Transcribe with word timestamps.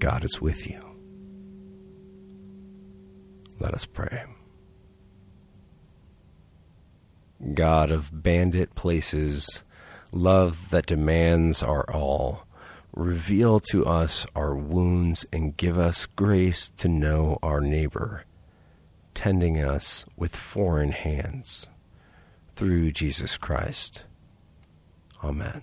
God 0.00 0.24
is 0.24 0.40
with 0.40 0.68
you. 0.68 0.80
Let 3.58 3.74
us 3.74 3.84
pray. 3.84 4.24
God 7.54 7.90
of 7.90 8.10
bandit 8.10 8.74
places, 8.74 9.62
love 10.10 10.70
that 10.70 10.86
demands 10.86 11.62
our 11.62 11.84
all, 11.92 12.46
reveal 12.94 13.60
to 13.60 13.84
us 13.84 14.26
our 14.34 14.56
wounds 14.56 15.26
and 15.32 15.56
give 15.56 15.78
us 15.78 16.06
grace 16.06 16.70
to 16.78 16.88
know 16.88 17.38
our 17.42 17.60
neighbor, 17.60 18.24
tending 19.14 19.62
us 19.62 20.06
with 20.16 20.34
foreign 20.34 20.92
hands. 20.92 21.68
Through 22.56 22.92
Jesus 22.92 23.36
Christ. 23.36 24.02
Amen. 25.22 25.62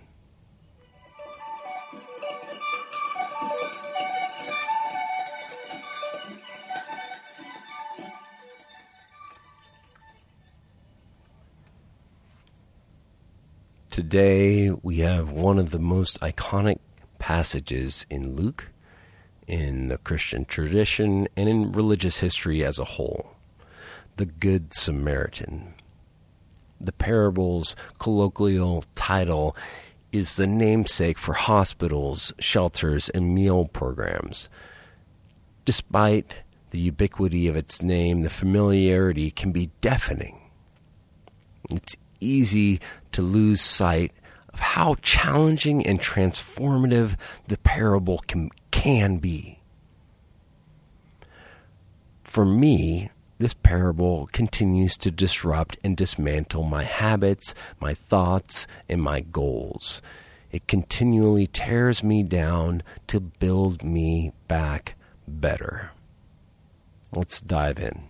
Today 13.97 14.69
we 14.69 14.99
have 14.99 15.31
one 15.31 15.57
of 15.57 15.71
the 15.71 15.79
most 15.79 16.19
iconic 16.19 16.77
passages 17.17 18.05
in 18.11 18.35
Luke, 18.35 18.67
in 19.47 19.87
the 19.87 19.97
Christian 19.97 20.45
tradition, 20.45 21.27
and 21.35 21.49
in 21.49 21.71
religious 21.71 22.19
history 22.19 22.63
as 22.63 22.77
a 22.77 22.83
whole 22.83 23.31
the 24.17 24.27
Good 24.27 24.71
Samaritan. 24.71 25.73
The 26.79 26.91
parable's 26.91 27.75
colloquial 27.97 28.83
title 28.93 29.57
is 30.11 30.35
the 30.35 30.45
namesake 30.45 31.17
for 31.17 31.33
hospitals, 31.33 32.31
shelters, 32.37 33.09
and 33.09 33.33
meal 33.33 33.65
programs. 33.65 34.47
Despite 35.65 36.35
the 36.69 36.79
ubiquity 36.79 37.47
of 37.47 37.55
its 37.55 37.81
name, 37.81 38.21
the 38.21 38.29
familiarity 38.29 39.31
can 39.31 39.51
be 39.51 39.71
deafening. 39.81 40.39
It's 41.71 41.97
easy 42.19 42.79
to 43.11 43.21
lose 43.21 43.61
sight 43.61 44.11
of 44.53 44.59
how 44.59 44.95
challenging 45.01 45.85
and 45.85 45.99
transformative 45.99 47.15
the 47.47 47.57
parable 47.59 48.19
can, 48.27 48.49
can 48.71 49.17
be. 49.17 49.59
For 52.23 52.45
me, 52.45 53.09
this 53.39 53.53
parable 53.53 54.29
continues 54.31 54.97
to 54.97 55.11
disrupt 55.11 55.77
and 55.83 55.95
dismantle 55.95 56.63
my 56.63 56.83
habits, 56.83 57.53
my 57.79 57.93
thoughts, 57.93 58.65
and 58.89 59.01
my 59.01 59.21
goals. 59.21 60.01
It 60.51 60.67
continually 60.67 61.47
tears 61.47 62.03
me 62.03 62.23
down 62.23 62.81
to 63.07 63.19
build 63.19 63.83
me 63.83 64.31
back 64.47 64.95
better. 65.27 65.91
Let's 67.11 67.41
dive 67.41 67.79
in. 67.79 68.07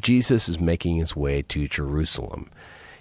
Jesus 0.00 0.48
is 0.48 0.60
making 0.60 0.96
his 0.96 1.14
way 1.14 1.42
to 1.42 1.68
Jerusalem. 1.68 2.50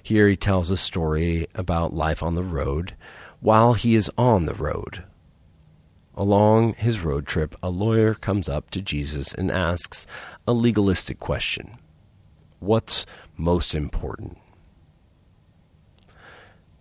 Here 0.01 0.27
he 0.27 0.35
tells 0.35 0.69
a 0.69 0.77
story 0.77 1.47
about 1.53 1.93
life 1.93 2.23
on 2.23 2.35
the 2.35 2.43
road 2.43 2.95
while 3.39 3.73
he 3.73 3.95
is 3.95 4.11
on 4.17 4.45
the 4.45 4.53
road. 4.53 5.03
Along 6.15 6.73
his 6.73 6.99
road 6.99 7.25
trip, 7.25 7.55
a 7.63 7.69
lawyer 7.69 8.13
comes 8.13 8.49
up 8.49 8.69
to 8.71 8.81
Jesus 8.81 9.33
and 9.33 9.49
asks 9.49 10.05
a 10.47 10.53
legalistic 10.53 11.19
question 11.19 11.77
What's 12.59 13.05
most 13.37 13.73
important? 13.73 14.37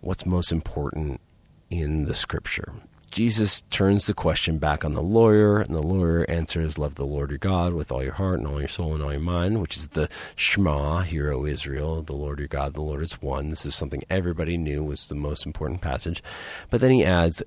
What's 0.01 0.25
most 0.25 0.51
important 0.51 1.21
in 1.69 2.05
the 2.05 2.13
scripture? 2.13 2.73
Jesus 3.11 3.61
turns 3.69 4.05
the 4.05 4.13
question 4.13 4.59
back 4.59 4.85
on 4.85 4.93
the 4.93 5.01
lawyer, 5.01 5.59
and 5.59 5.73
the 5.73 5.81
lawyer 5.81 6.29
answers, 6.29 6.77
Love 6.77 6.95
the 6.95 7.05
Lord 7.05 7.31
your 7.31 7.39
God 7.39 7.73
with 7.73 7.91
all 7.91 8.03
your 8.03 8.13
heart 8.13 8.39
and 8.39 8.47
all 8.47 8.59
your 8.59 8.69
soul 8.69 8.93
and 8.93 9.03
all 9.03 9.11
your 9.11 9.19
mind, 9.19 9.61
which 9.61 9.77
is 9.77 9.89
the 9.89 10.09
Shema, 10.35 11.01
Hear, 11.01 11.31
O 11.31 11.45
Israel, 11.45 12.03
the 12.03 12.13
Lord 12.13 12.39
your 12.39 12.47
God, 12.47 12.73
the 12.73 12.81
Lord 12.81 13.01
is 13.01 13.21
one. 13.21 13.49
This 13.49 13.65
is 13.65 13.73
something 13.73 14.03
everybody 14.09 14.57
knew 14.57 14.83
was 14.83 15.07
the 15.07 15.15
most 15.15 15.45
important 15.45 15.81
passage. 15.81 16.21
But 16.69 16.81
then 16.81 16.91
he 16.91 17.03
adds, 17.03 17.41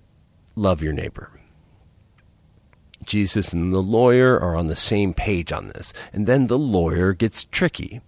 Love 0.56 0.82
your 0.82 0.92
neighbor. 0.92 1.30
Jesus 3.04 3.52
and 3.52 3.72
the 3.72 3.82
lawyer 3.82 4.38
are 4.38 4.56
on 4.56 4.66
the 4.66 4.76
same 4.76 5.14
page 5.14 5.52
on 5.52 5.68
this. 5.68 5.92
And 6.12 6.26
then 6.26 6.48
the 6.48 6.58
lawyer 6.58 7.12
gets 7.12 7.44
tricky. 7.44 8.00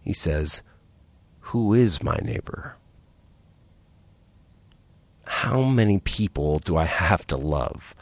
He 0.00 0.12
says, 0.12 0.62
Who 1.40 1.74
is 1.74 2.02
my 2.02 2.18
neighbor? 2.22 2.76
How 5.30 5.62
many 5.62 6.00
people 6.00 6.58
do 6.58 6.76
I 6.76 6.86
have 6.86 7.24
to 7.28 7.36
love? 7.36 7.94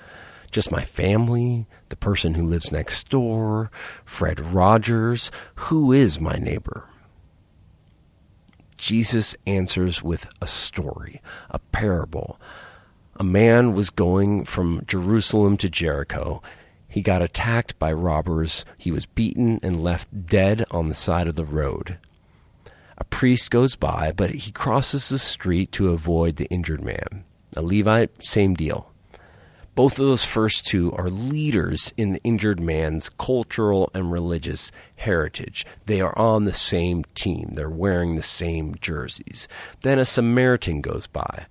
Just 0.50 0.72
my 0.72 0.82
family, 0.82 1.66
the 1.90 1.94
person 1.94 2.32
who 2.32 2.42
lives 2.42 2.72
next 2.72 3.10
door, 3.10 3.70
Fred 4.02 4.40
Rogers? 4.40 5.30
Who 5.56 5.92
is 5.92 6.18
my 6.18 6.36
neighbor? 6.36 6.84
Jesus 8.78 9.36
answers 9.46 10.02
with 10.02 10.26
a 10.40 10.46
story, 10.46 11.20
a 11.50 11.58
parable. 11.58 12.40
A 13.16 13.24
man 13.24 13.74
was 13.74 13.90
going 13.90 14.46
from 14.46 14.82
Jerusalem 14.86 15.58
to 15.58 15.68
Jericho. 15.68 16.42
He 16.88 17.02
got 17.02 17.20
attacked 17.20 17.78
by 17.78 17.92
robbers. 17.92 18.64
He 18.78 18.90
was 18.90 19.04
beaten 19.04 19.60
and 19.62 19.84
left 19.84 20.26
dead 20.26 20.64
on 20.70 20.88
the 20.88 20.94
side 20.94 21.28
of 21.28 21.36
the 21.36 21.44
road. 21.44 21.98
A 22.98 23.04
priest 23.04 23.50
goes 23.50 23.76
by, 23.76 24.12
but 24.12 24.30
he 24.30 24.50
crosses 24.50 25.08
the 25.08 25.18
street 25.18 25.72
to 25.72 25.90
avoid 25.90 26.36
the 26.36 26.46
injured 26.46 26.82
man. 26.82 27.24
A 27.56 27.62
Levite, 27.62 28.22
same 28.22 28.54
deal. 28.54 28.92
Both 29.76 30.00
of 30.00 30.06
those 30.08 30.24
first 30.24 30.66
two 30.66 30.92
are 30.94 31.08
leaders 31.08 31.92
in 31.96 32.10
the 32.10 32.20
injured 32.24 32.58
man's 32.58 33.08
cultural 33.08 33.90
and 33.94 34.10
religious 34.10 34.72
heritage. 34.96 35.64
They 35.86 36.00
are 36.00 36.18
on 36.18 36.44
the 36.44 36.52
same 36.52 37.04
team, 37.14 37.52
they're 37.52 37.70
wearing 37.70 38.16
the 38.16 38.22
same 38.22 38.74
jerseys. 38.80 39.46
Then 39.82 40.00
a 40.00 40.04
Samaritan 40.04 40.80
goes 40.80 41.06
by. 41.06 41.46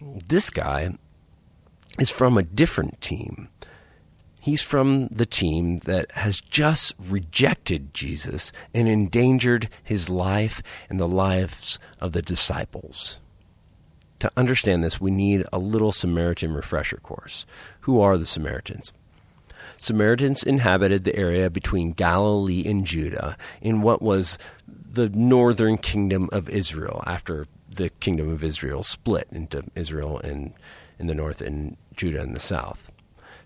This 0.00 0.50
guy 0.50 0.94
is 2.00 2.10
from 2.10 2.36
a 2.36 2.42
different 2.42 3.00
team. 3.00 3.48
He's 4.40 4.62
from 4.62 5.08
the 5.08 5.26
team 5.26 5.78
that 5.84 6.10
has 6.12 6.40
just 6.40 6.94
rejected 6.98 7.92
Jesus 7.92 8.52
and 8.72 8.88
endangered 8.88 9.68
his 9.84 10.08
life 10.08 10.62
and 10.88 10.98
the 10.98 11.06
lives 11.06 11.78
of 12.00 12.12
the 12.12 12.22
disciples. 12.22 13.18
To 14.20 14.32
understand 14.36 14.82
this, 14.82 15.00
we 15.00 15.10
need 15.10 15.44
a 15.52 15.58
little 15.58 15.92
Samaritan 15.92 16.54
refresher 16.54 16.96
course. 16.96 17.44
Who 17.80 18.00
are 18.00 18.16
the 18.16 18.26
Samaritans? 18.26 18.92
Samaritans 19.76 20.42
inhabited 20.42 21.04
the 21.04 21.16
area 21.16 21.48
between 21.50 21.92
Galilee 21.92 22.64
and 22.66 22.86
Judah 22.86 23.36
in 23.60 23.82
what 23.82 24.02
was 24.02 24.38
the 24.66 25.08
northern 25.10 25.78
kingdom 25.78 26.28
of 26.32 26.48
Israel 26.48 27.02
after 27.06 27.46
the 27.74 27.88
kingdom 27.88 28.28
of 28.28 28.42
Israel 28.42 28.82
split 28.82 29.28
into 29.30 29.64
Israel 29.74 30.18
in, 30.18 30.52
in 30.98 31.06
the 31.06 31.14
north 31.14 31.40
and 31.40 31.76
Judah 31.96 32.22
in 32.22 32.34
the 32.34 32.40
south. 32.40 32.89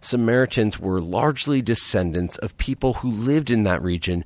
Samaritans 0.04 0.78
were 0.78 1.00
largely 1.00 1.62
descendants 1.62 2.37
of 2.37 2.59
people 2.59 2.94
who 2.94 3.11
lived 3.11 3.50
in 3.50 3.62
that 3.62 3.82
region 3.82 4.23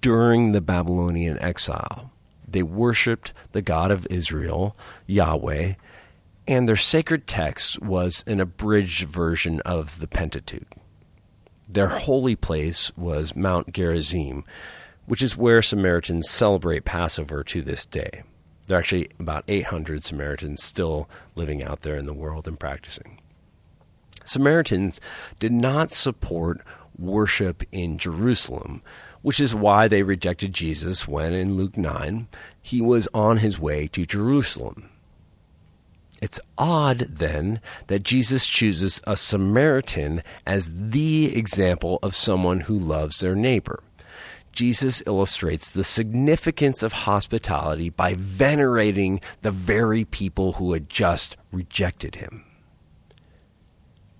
during 0.00 0.50
the 0.50 0.60
Babylonian 0.60 1.38
exile. 1.38 2.10
They 2.48 2.64
worshiped 2.64 3.32
the 3.52 3.62
God 3.62 3.92
of 3.92 4.08
Israel, 4.10 4.76
Yahweh, 5.06 5.74
and 6.48 6.68
their 6.68 6.74
sacred 6.74 7.28
text 7.28 7.80
was 7.80 8.24
an 8.26 8.40
abridged 8.40 9.08
version 9.08 9.60
of 9.60 10.00
the 10.00 10.08
Pentateuch. 10.08 10.66
Their 11.68 11.90
holy 11.90 12.34
place 12.34 12.90
was 12.96 13.36
Mount 13.36 13.72
Gerizim, 13.72 14.42
which 15.06 15.22
is 15.22 15.36
where 15.36 15.62
Samaritans 15.62 16.28
celebrate 16.28 16.84
Passover 16.84 17.44
to 17.44 17.62
this 17.62 17.86
day. 17.86 18.24
There 18.66 18.76
are 18.76 18.80
actually 18.80 19.10
about 19.20 19.44
800 19.46 20.02
Samaritans 20.02 20.60
still 20.60 21.08
living 21.36 21.62
out 21.62 21.82
there 21.82 21.96
in 21.96 22.06
the 22.06 22.12
world 22.12 22.48
and 22.48 22.58
practicing. 22.58 23.20
Samaritans 24.24 25.00
did 25.38 25.52
not 25.52 25.90
support 25.90 26.60
worship 26.98 27.62
in 27.72 27.98
Jerusalem, 27.98 28.82
which 29.22 29.40
is 29.40 29.54
why 29.54 29.88
they 29.88 30.02
rejected 30.02 30.52
Jesus 30.52 31.08
when, 31.08 31.32
in 31.32 31.56
Luke 31.56 31.76
9, 31.76 32.28
he 32.60 32.80
was 32.80 33.08
on 33.12 33.38
his 33.38 33.58
way 33.58 33.86
to 33.88 34.06
Jerusalem. 34.06 34.88
It's 36.20 36.40
odd, 36.58 36.98
then, 37.08 37.60
that 37.86 38.02
Jesus 38.02 38.46
chooses 38.46 39.00
a 39.04 39.16
Samaritan 39.16 40.22
as 40.46 40.70
the 40.74 41.36
example 41.36 41.98
of 42.02 42.14
someone 42.14 42.60
who 42.60 42.78
loves 42.78 43.20
their 43.20 43.34
neighbor. 43.34 43.82
Jesus 44.52 45.02
illustrates 45.06 45.72
the 45.72 45.84
significance 45.84 46.82
of 46.82 46.92
hospitality 46.92 47.88
by 47.88 48.14
venerating 48.14 49.20
the 49.42 49.52
very 49.52 50.04
people 50.04 50.54
who 50.54 50.72
had 50.72 50.90
just 50.90 51.36
rejected 51.52 52.16
him. 52.16 52.44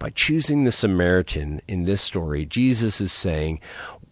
By 0.00 0.08
choosing 0.08 0.64
the 0.64 0.72
Samaritan 0.72 1.60
in 1.68 1.84
this 1.84 2.00
story, 2.00 2.46
Jesus 2.46 3.02
is 3.02 3.12
saying 3.12 3.60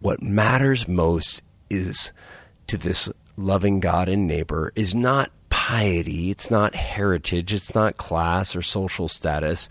what 0.01 0.23
matters 0.23 0.87
most 0.87 1.41
is 1.71 2.13
to 2.67 2.77
this 2.77 3.09
loving 3.39 3.81
God 3.81 4.07
and 4.07 4.27
neighbor 4.27 4.71
is 4.77 4.95
not 4.95 5.31
piety, 5.49 6.31
it's 6.31 6.51
not 6.51 6.75
heritage, 6.75 7.55
it's 7.55 7.75
not 7.75 7.97
class 7.97 8.55
or 8.55 8.61
social 8.61 9.09
status. 9.09 9.71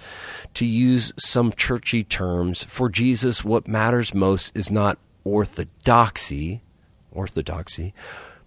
To 0.56 0.66
use 0.66 1.14
some 1.20 1.52
churchy 1.52 2.04
terms, 2.04 2.64
for 2.64 2.90
Jesus, 2.90 3.46
what 3.46 3.68
matters 3.68 4.16
most 4.16 4.58
is 4.58 4.72
not 4.72 4.98
orthodoxy, 5.24 6.64
orthodoxy, 7.12 7.94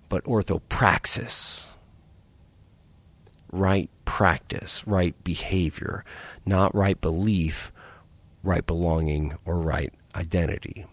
but 0.08 0.25
orthopraxis. 0.25 1.69
Right 3.52 3.91
practice, 4.05 4.87
right 4.87 5.14
behavior, 5.25 6.05
not 6.47 6.75
right 6.75 7.00
belief, 7.00 7.73
right 8.43 8.67
belonging, 8.67 9.37
or 9.44 9.58
right 9.58 9.93
identity. 10.14 10.87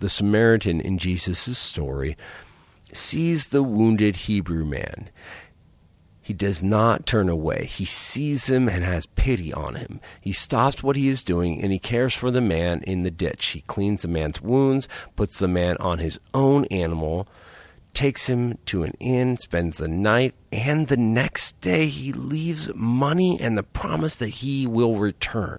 The 0.00 0.08
Samaritan 0.08 0.80
in 0.80 0.98
Jesus' 0.98 1.58
story 1.58 2.16
sees 2.92 3.48
the 3.48 3.62
wounded 3.62 4.16
Hebrew 4.16 4.64
man. 4.64 5.08
He 6.20 6.32
does 6.32 6.62
not 6.62 7.04
turn 7.04 7.28
away. 7.28 7.66
He 7.66 7.84
sees 7.84 8.48
him 8.48 8.66
and 8.66 8.82
has 8.82 9.04
pity 9.04 9.52
on 9.52 9.74
him. 9.74 10.00
He 10.22 10.32
stops 10.32 10.82
what 10.82 10.96
he 10.96 11.08
is 11.08 11.22
doing 11.22 11.62
and 11.62 11.70
he 11.70 11.78
cares 11.78 12.14
for 12.14 12.30
the 12.30 12.40
man 12.40 12.82
in 12.84 13.02
the 13.02 13.10
ditch. 13.10 13.44
He 13.48 13.60
cleans 13.62 14.02
the 14.02 14.08
man's 14.08 14.40
wounds, 14.40 14.88
puts 15.16 15.38
the 15.38 15.48
man 15.48 15.76
on 15.78 15.98
his 15.98 16.18
own 16.32 16.64
animal, 16.66 17.28
takes 17.94 18.26
him 18.28 18.58
to 18.66 18.82
an 18.82 18.92
inn, 19.00 19.36
spends 19.36 19.78
the 19.78 19.88
night, 19.88 20.34
and 20.52 20.88
the 20.88 20.96
next 20.96 21.60
day 21.60 21.86
he 21.86 22.12
leaves 22.12 22.70
money 22.74 23.38
and 23.40 23.56
the 23.56 23.62
promise 23.62 24.16
that 24.16 24.28
he 24.28 24.66
will 24.66 24.96
return. 24.96 25.58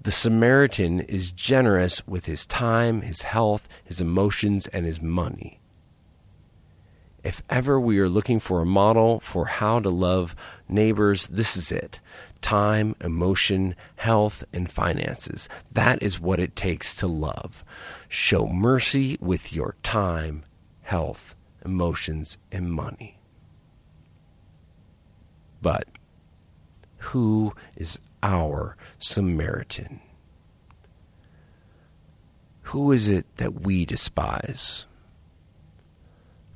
The 0.00 0.12
Samaritan 0.12 1.00
is 1.00 1.32
generous 1.32 2.06
with 2.06 2.26
his 2.26 2.44
time, 2.44 3.02
his 3.02 3.22
health, 3.22 3.68
his 3.84 4.00
emotions, 4.00 4.66
and 4.66 4.84
his 4.84 5.00
money. 5.00 5.60
If 7.24 7.42
ever 7.48 7.80
we 7.80 7.98
are 8.00 8.08
looking 8.08 8.38
for 8.38 8.60
a 8.60 8.66
model 8.66 9.18
for 9.20 9.46
how 9.46 9.80
to 9.80 9.88
love 9.88 10.36
neighbors, 10.68 11.26
this 11.26 11.56
is 11.56 11.72
it. 11.72 11.98
Time, 12.42 12.94
emotion, 13.00 13.74
health, 13.96 14.44
and 14.52 14.70
finances. 14.70 15.48
That 15.72 16.02
is 16.02 16.20
what 16.20 16.38
it 16.38 16.54
takes 16.54 16.94
to 16.96 17.06
love. 17.06 17.64
Show 18.10 18.46
mercy 18.46 19.16
with 19.22 19.54
your 19.54 19.74
time, 19.82 20.44
health, 20.82 21.34
emotions, 21.64 22.36
and 22.52 22.70
money. 22.70 23.18
But 25.62 25.88
who 26.98 27.54
is 27.74 27.98
our 28.22 28.76
Samaritan? 28.98 30.00
Who 32.64 32.92
is 32.92 33.08
it 33.08 33.24
that 33.38 33.62
we 33.62 33.86
despise? 33.86 34.84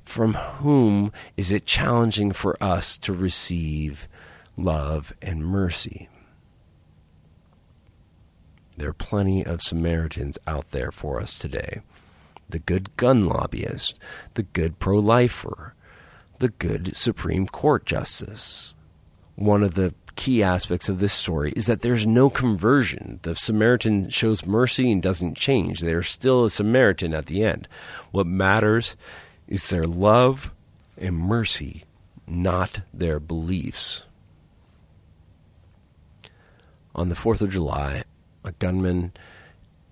From 0.08 0.32
whom 0.32 1.12
is 1.36 1.52
it 1.52 1.66
challenging 1.66 2.32
for 2.32 2.56
us 2.64 2.96
to 2.96 3.12
receive 3.12 4.08
love 4.56 5.12
and 5.20 5.44
mercy? 5.44 6.08
There 8.78 8.88
are 8.88 8.94
plenty 8.94 9.44
of 9.44 9.60
Samaritans 9.60 10.38
out 10.46 10.70
there 10.70 10.90
for 10.90 11.20
us 11.20 11.38
today. 11.38 11.82
The 12.48 12.58
good 12.58 12.96
gun 12.96 13.26
lobbyist, 13.26 13.98
the 14.32 14.44
good 14.44 14.78
pro 14.78 14.98
lifer, 14.98 15.74
the 16.38 16.48
good 16.48 16.96
Supreme 16.96 17.46
Court 17.46 17.84
justice. 17.84 18.72
One 19.36 19.62
of 19.62 19.74
the 19.74 19.94
key 20.16 20.42
aspects 20.42 20.88
of 20.88 21.00
this 21.00 21.12
story 21.12 21.52
is 21.54 21.66
that 21.66 21.82
there's 21.82 22.06
no 22.06 22.30
conversion. 22.30 23.20
The 23.24 23.36
Samaritan 23.36 24.08
shows 24.08 24.46
mercy 24.46 24.90
and 24.90 25.02
doesn't 25.02 25.36
change. 25.36 25.80
They 25.80 25.92
are 25.92 26.02
still 26.02 26.46
a 26.46 26.50
Samaritan 26.50 27.12
at 27.12 27.26
the 27.26 27.44
end. 27.44 27.68
What 28.10 28.26
matters 28.26 28.96
is 29.48 29.68
their 29.68 29.86
love 29.86 30.52
and 30.96 31.16
mercy, 31.16 31.84
not 32.26 32.80
their 32.94 33.18
beliefs. 33.18 34.02
On 36.94 37.08
the 37.08 37.14
4th 37.14 37.42
of 37.42 37.50
July, 37.50 38.04
a 38.44 38.52
gunman 38.52 39.12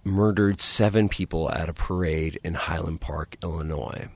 murdered 0.04 0.60
seven 0.60 1.08
people 1.08 1.50
at 1.50 1.68
a 1.68 1.74
parade 1.74 2.38
in 2.44 2.54
Highland 2.54 3.00
Park, 3.00 3.36
Illinois. 3.42 4.08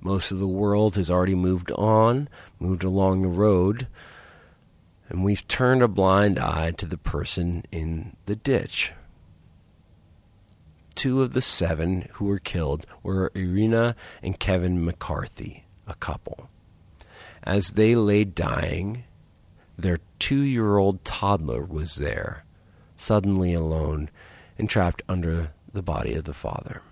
Most 0.00 0.30
of 0.30 0.38
the 0.38 0.46
world 0.46 0.96
has 0.96 1.10
already 1.10 1.34
moved 1.34 1.72
on, 1.72 2.28
moved 2.60 2.84
along 2.84 3.22
the 3.22 3.28
road 3.28 3.86
and 5.08 5.24
we've 5.24 5.46
turned 5.48 5.82
a 5.82 5.88
blind 5.88 6.38
eye 6.38 6.70
to 6.72 6.86
the 6.86 6.98
person 6.98 7.64
in 7.72 8.16
the 8.26 8.36
ditch. 8.36 8.92
Two 10.98 11.22
of 11.22 11.32
the 11.32 11.40
seven 11.40 12.08
who 12.14 12.24
were 12.24 12.40
killed 12.40 12.84
were 13.04 13.30
Irina 13.32 13.94
and 14.20 14.36
Kevin 14.36 14.84
McCarthy, 14.84 15.64
a 15.86 15.94
couple. 15.94 16.50
As 17.44 17.74
they 17.74 17.94
lay 17.94 18.24
dying, 18.24 19.04
their 19.78 20.00
two 20.18 20.40
year 20.40 20.76
old 20.76 21.04
toddler 21.04 21.64
was 21.64 21.94
there, 21.94 22.44
suddenly 22.96 23.54
alone 23.54 24.10
and 24.58 24.68
trapped 24.68 25.02
under 25.08 25.52
the 25.72 25.82
body 25.82 26.14
of 26.14 26.24
the 26.24 26.34
father. 26.34 26.82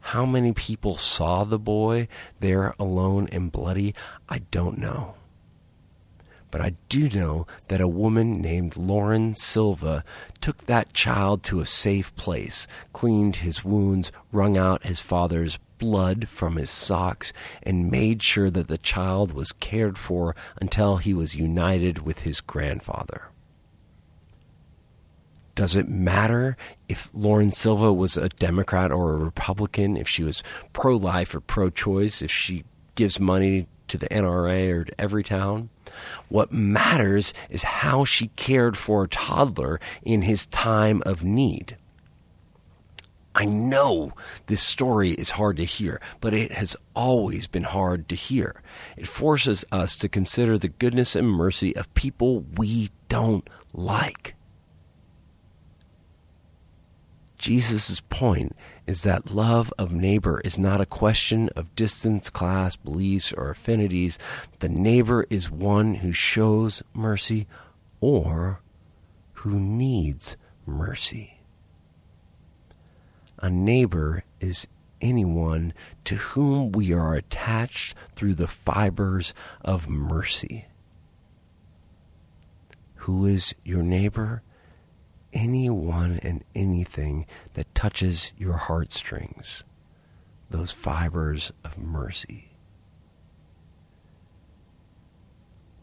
How 0.00 0.24
many 0.24 0.54
people 0.54 0.96
saw 0.96 1.44
the 1.44 1.58
boy 1.58 2.08
there 2.40 2.74
alone 2.78 3.28
and 3.30 3.52
bloody? 3.52 3.94
I 4.26 4.38
don't 4.38 4.78
know 4.78 5.16
but 6.52 6.60
I 6.60 6.74
do 6.90 7.08
know 7.08 7.46
that 7.66 7.80
a 7.80 7.88
woman 7.88 8.40
named 8.40 8.76
Lauren 8.76 9.34
Silva 9.34 10.04
took 10.40 10.66
that 10.66 10.92
child 10.92 11.42
to 11.44 11.60
a 11.60 11.66
safe 11.66 12.14
place, 12.14 12.68
cleaned 12.92 13.36
his 13.36 13.64
wounds, 13.64 14.12
wrung 14.30 14.56
out 14.56 14.84
his 14.84 15.00
father's 15.00 15.58
blood 15.78 16.28
from 16.28 16.56
his 16.56 16.70
socks, 16.70 17.32
and 17.62 17.90
made 17.90 18.22
sure 18.22 18.50
that 18.50 18.68
the 18.68 18.78
child 18.78 19.32
was 19.32 19.52
cared 19.52 19.96
for 19.96 20.36
until 20.60 20.98
he 20.98 21.14
was 21.14 21.34
united 21.34 22.00
with 22.00 22.20
his 22.20 22.42
grandfather. 22.42 23.22
Does 25.54 25.74
it 25.74 25.88
matter 25.88 26.58
if 26.86 27.10
Lauren 27.14 27.50
Silva 27.50 27.92
was 27.92 28.18
a 28.18 28.28
Democrat 28.28 28.92
or 28.92 29.12
a 29.12 29.24
Republican, 29.24 29.96
if 29.96 30.08
she 30.08 30.22
was 30.22 30.42
pro 30.74 30.96
life 30.96 31.34
or 31.34 31.40
pro 31.40 31.70
choice, 31.70 32.20
if 32.20 32.30
she 32.30 32.64
gives 32.94 33.18
money 33.18 33.66
to 33.92 33.98
the 33.98 34.08
NRA 34.08 34.72
or 34.72 34.84
to 34.84 34.94
Everytown. 34.96 35.68
What 36.30 36.50
matters 36.50 37.34
is 37.50 37.62
how 37.62 38.04
she 38.04 38.28
cared 38.36 38.76
for 38.76 39.04
a 39.04 39.08
toddler 39.08 39.78
in 40.02 40.22
his 40.22 40.46
time 40.46 41.02
of 41.04 41.22
need. 41.22 41.76
I 43.34 43.44
know 43.44 44.12
this 44.46 44.62
story 44.62 45.12
is 45.12 45.30
hard 45.30 45.58
to 45.58 45.64
hear, 45.64 46.00
but 46.20 46.32
it 46.32 46.52
has 46.52 46.74
always 46.94 47.46
been 47.46 47.64
hard 47.64 48.08
to 48.08 48.14
hear. 48.14 48.62
It 48.96 49.06
forces 49.06 49.62
us 49.70 49.96
to 49.98 50.08
consider 50.08 50.56
the 50.56 50.68
goodness 50.68 51.14
and 51.14 51.28
mercy 51.28 51.76
of 51.76 51.92
people 51.92 52.46
we 52.56 52.90
don't 53.08 53.48
like. 53.74 54.34
Jesus' 57.42 58.00
point 58.08 58.54
is 58.86 59.02
that 59.02 59.34
love 59.34 59.74
of 59.76 59.92
neighbor 59.92 60.40
is 60.44 60.56
not 60.56 60.80
a 60.80 60.86
question 60.86 61.50
of 61.56 61.74
distance, 61.74 62.30
class, 62.30 62.76
beliefs, 62.76 63.32
or 63.32 63.50
affinities. 63.50 64.16
The 64.60 64.68
neighbor 64.68 65.26
is 65.28 65.50
one 65.50 65.96
who 65.96 66.12
shows 66.12 66.84
mercy 66.94 67.48
or 68.00 68.60
who 69.32 69.58
needs 69.58 70.36
mercy. 70.66 71.40
A 73.38 73.50
neighbor 73.50 74.22
is 74.40 74.68
anyone 75.00 75.74
to 76.04 76.14
whom 76.14 76.70
we 76.70 76.92
are 76.92 77.16
attached 77.16 77.96
through 78.14 78.34
the 78.34 78.46
fibers 78.46 79.34
of 79.64 79.88
mercy. 79.88 80.66
Who 82.98 83.26
is 83.26 83.52
your 83.64 83.82
neighbor? 83.82 84.44
Anyone 85.32 86.20
and 86.22 86.44
anything 86.54 87.26
that 87.54 87.74
touches 87.74 88.32
your 88.36 88.54
heartstrings, 88.54 89.64
those 90.50 90.72
fibers 90.72 91.52
of 91.64 91.78
mercy. 91.78 92.50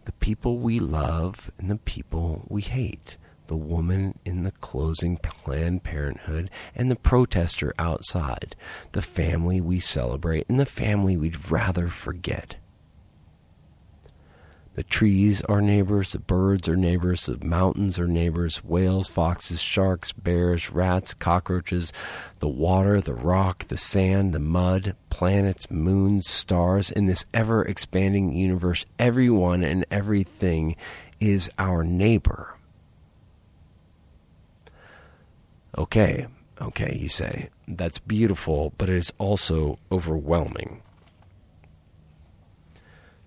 The 0.05 0.11
people 0.13 0.59
we 0.59 0.79
love 0.79 1.51
and 1.59 1.69
the 1.69 1.77
people 1.77 2.45
we 2.47 2.61
hate, 2.61 3.17
the 3.47 3.57
woman 3.57 4.17
in 4.25 4.43
the 4.43 4.51
closing 4.51 5.17
Planned 5.17 5.83
Parenthood 5.83 6.49
and 6.75 6.89
the 6.89 6.95
protester 6.95 7.73
outside, 7.77 8.55
the 8.91 9.01
family 9.01 9.59
we 9.59 9.79
celebrate 9.79 10.45
and 10.49 10.59
the 10.59 10.65
family 10.65 11.17
we'd 11.17 11.51
rather 11.51 11.89
forget. 11.89 12.55
The 14.79 14.83
trees 14.83 15.41
are 15.41 15.59
neighbors, 15.59 16.13
the 16.13 16.19
birds 16.19 16.69
are 16.69 16.77
neighbors, 16.77 17.25
the 17.25 17.37
mountains 17.45 17.99
are 17.99 18.07
neighbors, 18.07 18.63
whales, 18.63 19.09
foxes, 19.09 19.59
sharks, 19.59 20.13
bears, 20.13 20.71
rats, 20.71 21.13
cockroaches, 21.13 21.91
the 22.39 22.47
water, 22.47 23.01
the 23.01 23.13
rock, 23.13 23.67
the 23.67 23.75
sand, 23.75 24.33
the 24.33 24.39
mud, 24.39 24.95
planets, 25.09 25.69
moons, 25.69 26.29
stars, 26.29 26.91
in 26.91 27.07
this 27.07 27.25
ever 27.33 27.61
expanding 27.61 28.31
universe, 28.31 28.85
everyone 28.97 29.65
and 29.65 29.85
everything 29.91 30.77
is 31.19 31.51
our 31.59 31.83
neighbor. 31.83 32.55
Okay, 35.77 36.27
okay, 36.61 36.97
you 36.97 37.09
say. 37.09 37.49
that's 37.67 37.99
beautiful, 37.99 38.71
but 38.77 38.87
it 38.87 38.95
is 38.95 39.11
also 39.17 39.77
overwhelming. 39.91 40.81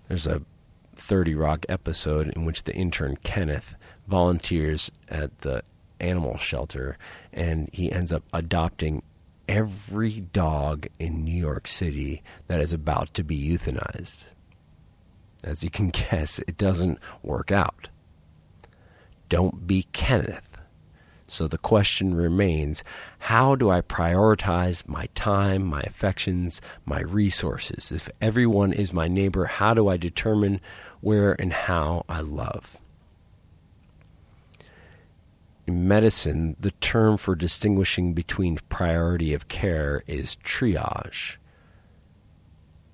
There's 0.07 0.25
a 0.25 0.41
30 1.03 1.35
Rock 1.35 1.65
episode 1.67 2.29
in 2.29 2.45
which 2.45 2.63
the 2.63 2.73
intern 2.73 3.17
Kenneth 3.23 3.75
volunteers 4.07 4.89
at 5.09 5.37
the 5.39 5.61
animal 5.99 6.37
shelter 6.37 6.97
and 7.33 7.69
he 7.73 7.91
ends 7.91 8.13
up 8.13 8.23
adopting 8.31 9.03
every 9.49 10.21
dog 10.21 10.87
in 10.99 11.25
New 11.25 11.35
York 11.35 11.67
City 11.67 12.23
that 12.47 12.61
is 12.61 12.71
about 12.71 13.13
to 13.15 13.23
be 13.23 13.37
euthanized. 13.37 14.25
As 15.43 15.61
you 15.61 15.69
can 15.69 15.89
guess, 15.89 16.39
it 16.39 16.57
doesn't 16.57 16.99
work 17.21 17.51
out. 17.51 17.89
Don't 19.27 19.67
be 19.67 19.83
Kenneth. 19.91 20.57
So 21.27 21.47
the 21.47 21.57
question 21.57 22.13
remains 22.13 22.83
how 23.17 23.55
do 23.55 23.69
I 23.71 23.81
prioritize 23.81 24.87
my 24.87 25.07
time, 25.15 25.65
my 25.65 25.81
affections, 25.81 26.61
my 26.85 27.01
resources? 27.01 27.91
If 27.91 28.09
everyone 28.21 28.71
is 28.71 28.93
my 28.93 29.07
neighbor, 29.07 29.45
how 29.45 29.73
do 29.73 29.87
I 29.87 29.97
determine 29.97 30.61
where 31.03 31.33
and 31.33 31.51
how 31.51 32.05
I 32.07 32.21
love? 32.21 32.77
In 35.67 35.85
medicine, 35.85 36.55
the 36.57 36.71
term 36.71 37.17
for 37.17 37.35
distinguishing 37.35 38.13
between 38.13 38.57
priority 38.69 39.33
of 39.33 39.49
care 39.49 40.03
is 40.07 40.37
triage. 40.37 41.35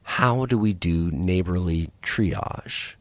How 0.02 0.48
do 0.48 0.58
we 0.58 0.74
do 0.74 1.12
neighborly 1.12 1.92
triage? 2.02 2.96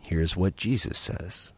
Here's 0.00 0.34
what 0.34 0.56
Jesus 0.56 0.98
says 0.98 1.52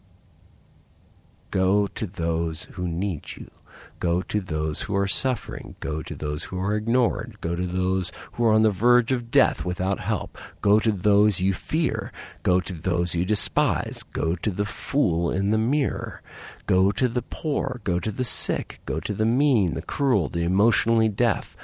Go 1.52 1.86
to 1.86 2.06
those 2.08 2.64
who 2.72 2.88
need 2.88 3.36
you. 3.36 3.50
Go 4.00 4.22
to 4.22 4.40
those 4.40 4.82
who 4.82 4.96
are 4.96 5.06
suffering. 5.06 5.76
Go 5.80 6.02
to 6.02 6.14
those 6.14 6.44
who 6.44 6.58
are 6.58 6.74
ignored. 6.74 7.38
Go 7.40 7.54
to 7.54 7.66
those 7.66 8.12
who 8.32 8.44
are 8.44 8.52
on 8.52 8.62
the 8.62 8.70
verge 8.70 9.12
of 9.12 9.30
death 9.30 9.64
without 9.64 10.00
help. 10.00 10.36
Go 10.60 10.78
to 10.80 10.92
those 10.92 11.40
you 11.40 11.54
fear. 11.54 12.12
Go 12.42 12.60
to 12.60 12.72
those 12.72 13.14
you 13.14 13.24
despise. 13.24 14.02
Go 14.02 14.34
to 14.36 14.50
the 14.50 14.64
fool 14.64 15.30
in 15.30 15.50
the 15.50 15.58
mirror. 15.58 16.22
Go 16.66 16.92
to 16.92 17.08
the 17.08 17.22
poor. 17.22 17.80
Go 17.84 17.98
to 17.98 18.12
the 18.12 18.24
sick. 18.24 18.80
Go 18.86 19.00
to 19.00 19.14
the 19.14 19.26
mean, 19.26 19.74
the 19.74 19.82
cruel, 19.82 20.28
the 20.28 20.42
emotionally 20.42 21.08
deaf. 21.08 21.56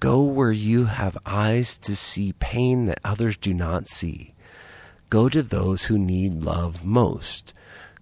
Go 0.00 0.22
where 0.22 0.52
you 0.52 0.84
have 0.84 1.18
eyes 1.26 1.76
to 1.78 1.96
see 1.96 2.32
pain 2.34 2.86
that 2.86 3.00
others 3.04 3.36
do 3.36 3.52
not 3.52 3.88
see. 3.88 4.34
Go 5.10 5.28
to 5.28 5.42
those 5.42 5.84
who 5.84 5.98
need 5.98 6.44
love 6.44 6.84
most. 6.84 7.52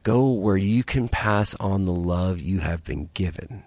Go 0.07 0.29
where 0.29 0.57
you 0.57 0.85
can 0.85 1.09
pass 1.09 1.57
on 1.57 1.85
the 1.85 1.93
love 1.93 2.41
you 2.41 2.61
have 2.61 2.85
been 2.85 3.11
given. 3.13 3.65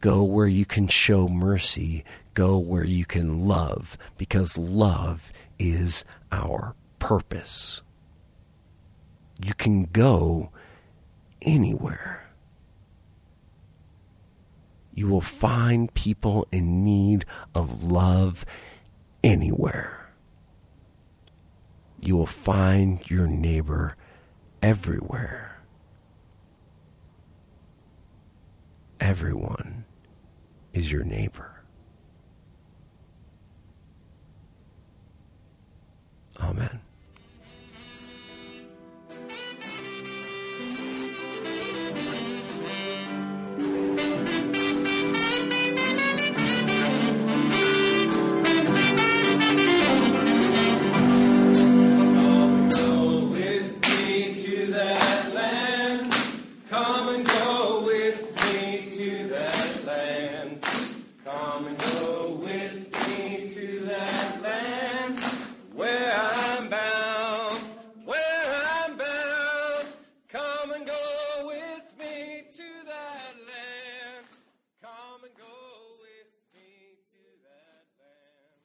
Go 0.00 0.24
where 0.24 0.48
you 0.48 0.64
can 0.64 0.88
show 0.88 1.28
mercy. 1.28 2.04
Go 2.34 2.58
where 2.58 2.82
you 2.82 3.04
can 3.04 3.46
love, 3.46 3.96
because 4.18 4.58
love 4.58 5.32
is 5.60 6.04
our 6.32 6.74
purpose. 6.98 7.82
You 9.40 9.54
can 9.54 9.84
go 9.84 10.50
anywhere. 11.40 12.28
You 14.92 15.06
will 15.06 15.20
find 15.20 15.94
people 15.94 16.48
in 16.50 16.82
need 16.82 17.24
of 17.54 17.84
love 17.84 18.44
anywhere. 19.22 20.10
You 22.04 22.16
will 22.16 22.26
find 22.26 23.08
your 23.08 23.28
neighbor 23.28 23.96
everywhere. 24.60 25.59
Everyone 29.00 29.84
is 30.74 30.92
your 30.92 31.04
neighbor. 31.04 31.59